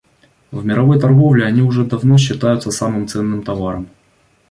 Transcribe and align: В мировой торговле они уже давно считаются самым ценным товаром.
В 0.51 0.65
мировой 0.65 0.99
торговле 0.99 1.45
они 1.45 1.61
уже 1.61 1.85
давно 1.85 2.17
считаются 2.17 2.71
самым 2.71 3.07
ценным 3.07 3.43
товаром. 3.43 3.87